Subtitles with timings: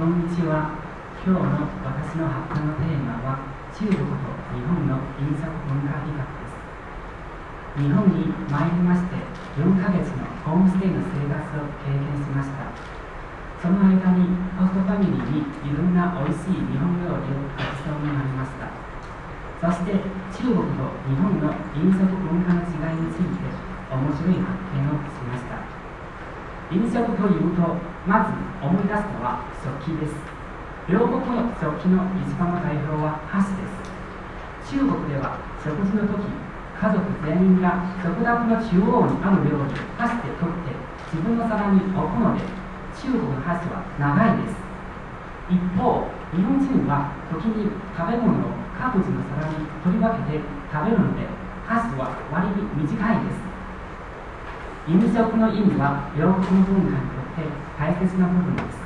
[0.00, 0.80] こんにちは。
[1.20, 3.36] 今日の私の発表のテーマは
[3.68, 6.56] 中国と日本の飲食文化比較です。
[7.84, 9.20] 日本に参りまして
[9.60, 12.72] 4ヶ月のホームステイの生活を経験しました。
[13.60, 18.72] その間にホストファミリーにいろんな美味しい日本料理をごちそうになりました。
[18.72, 20.00] そして
[20.32, 23.52] 中国と日本の飲食文化の違いについて
[23.92, 25.60] 面白い発見をしました。
[26.72, 28.32] 飲食というとまず
[28.64, 30.16] 思い出すのは食器です。
[30.88, 34.72] 両国の食器の一番の代表は箸です。
[34.72, 40.72] 中国では食事の時家族全員が食卓の中央にある料理を箸で取って
[41.12, 42.40] 自分の皿に置くので
[42.96, 44.56] 中国の箸は長いです。
[45.52, 51.28] 一方日本人は時に食べ物を各自の皿に取り分けて食べるので
[51.68, 53.44] 箸は割に短いです。
[54.88, 57.48] 飲食の意味は両国の文化にって
[57.80, 58.84] 大切な部分です。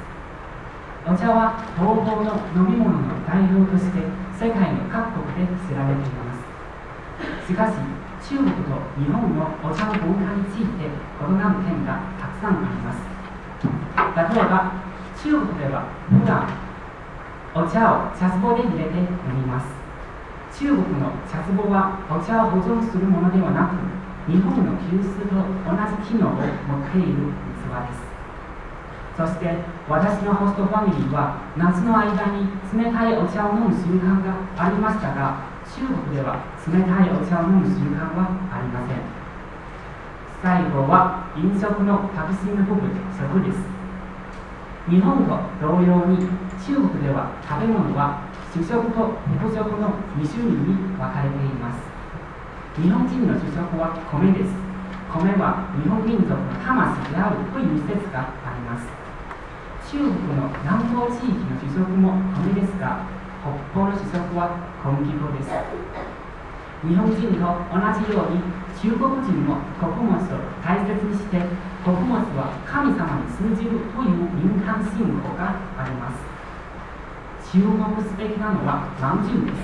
[1.04, 3.98] お茶は東方の飲み物の代表として
[4.38, 6.46] 世界の各国で知られています。
[7.46, 7.74] しかし
[8.30, 13.04] 中国と日本のお茶の文化について異なる点がたくさんあります。
[13.60, 14.72] 例えば
[15.12, 16.48] 中国では普段
[17.54, 19.04] お茶を茶壺で入れて飲
[19.36, 19.68] みます。
[20.56, 23.76] 中国の茶壺はお茶を保存するものではなく
[24.30, 26.46] 日本の急須と同じ機能を持っ
[26.88, 27.28] ている
[27.60, 28.13] 器です。
[29.16, 29.46] そして
[29.88, 38.98] 私のホストファミリーは夏の間に冷たいお茶を飲む習慣がありましたが中国では冷たいお茶を飲む習慣はありません。
[40.42, 43.62] 最後は飲食の核心の部分食です。
[44.90, 46.28] 日本と同様に
[46.60, 51.80] 中国では食べ物は主食と副食の2種類に分かれています。
[52.76, 54.50] 日本人の主食は米です。
[55.08, 59.03] 米は日本民族の魂であるという説があります。
[59.94, 63.06] 中国の南東地域の主食も米ですが
[63.46, 65.54] 北方の主食は小麦粉です。
[66.82, 68.42] 日本人と同じように
[68.74, 70.18] 中国人も穀物を
[70.66, 71.38] 大切にして
[71.86, 76.26] 穀物は神様に通じるという民間信仰があります。
[77.54, 79.62] 注目すべきなのはまんじゅうです。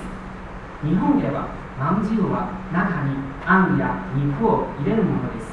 [0.87, 5.50] 日本ではまんじゅうは中にあんや肉を入れるものです。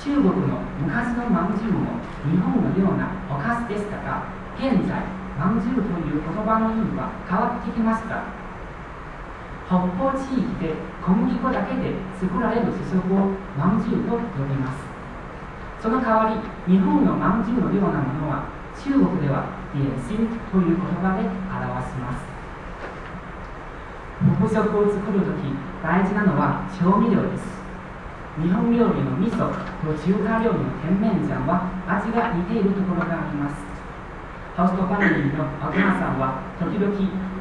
[0.00, 0.32] 中国の
[0.80, 4.96] 昔のまんじゅうも日本のようなお菓子でしたが現在
[5.36, 8.24] まんじゅうという言葉の意味は変わってきました
[9.68, 10.72] 北方地域で
[11.04, 14.82] 小麦粉だけで作られる主食をまんじゅうと呼びます。
[15.80, 16.28] その代わ
[16.66, 18.48] り日本のまんじゅうのようなものは
[18.82, 22.24] 中国では点心という言葉で表します。
[24.40, 27.59] 副食を作るとき大事なのは調味料です。
[28.38, 33.66] 日本料理の味噌と中華料理の甜麺醤は味が似ているところがあります。
[34.56, 36.86] ホストファミリーのお母さんは時々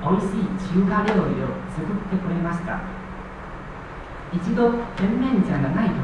[0.01, 2.81] おいしい中華料理を作ってくれました。
[4.33, 5.99] 一度甜麺醤がない時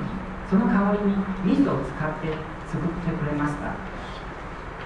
[0.49, 1.17] その代わりに
[1.49, 2.37] 味噌を使って
[2.69, 3.73] 作ってくれました。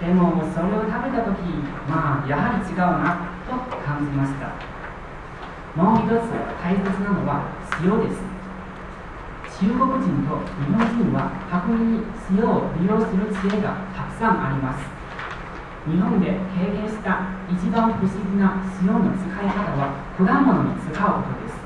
[0.00, 1.44] でもそれを食べた時
[1.84, 3.52] まあやはり違うなと
[3.84, 4.56] 感じました。
[5.76, 7.52] もう一つ大切なのは
[7.84, 8.29] 塩です。
[9.60, 14.88] 中国人と日本人は巧みに塩を利用する知恵がたくさんあります。
[15.84, 21.60] 日本で経験した一番不思議な塩の使い方は果物に使うことです。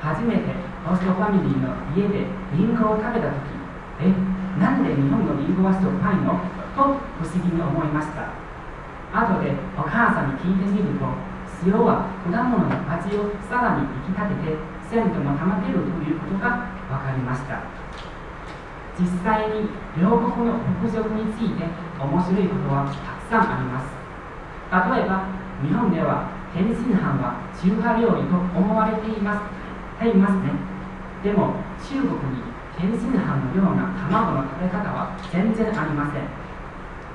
[0.00, 0.56] 初めて
[0.88, 3.60] ホストファミリーの家でリンゴを食べた時
[4.00, 4.08] え
[4.56, 6.40] なんで日本のリンゴはしょっぱいの？
[6.72, 8.32] と不思議に思いました。
[9.12, 11.04] 後でお母さんに聞いてみると
[11.68, 17.64] 塩は果物の味をさらに引き立てて鮮度も保てるということが分かりました。
[19.00, 21.64] 実際に両国の北食について
[21.96, 23.88] 面白いことはたくさんあります。
[24.68, 25.32] 例えば
[25.64, 30.04] 日本では天津飯は中華料理と思われています。
[30.04, 30.52] いますね。
[31.24, 32.44] でも中国に
[32.76, 36.28] 天津飯のような卵の食べ方は全然ありません。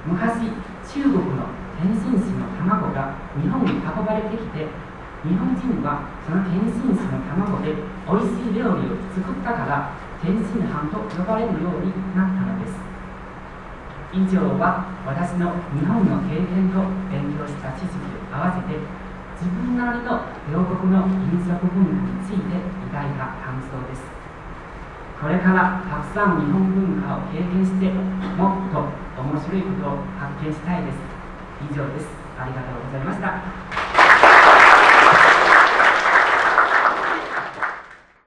[0.10, 0.50] 昔
[0.81, 1.46] 中国の
[1.78, 4.66] 天津市の卵が日本に運ばれてきて
[5.25, 7.74] 日本人はその天津市の卵で
[8.06, 12.78] 美味しい料理を作ったから天津飯と呼ばれるようになったのです。
[14.14, 16.80] 以上は私の日本の経験と
[17.12, 18.80] 勉強した知識を合わせて
[19.38, 22.58] 自分なりの両国の飲食文化について
[22.90, 24.02] 抱いた感想です。
[25.22, 27.90] これからたくさん日本文化を経験して
[28.38, 28.86] もっと
[29.22, 30.98] 面白いことを発見したいです。
[31.70, 32.08] 以上です。
[32.40, 33.87] ありがとうございました。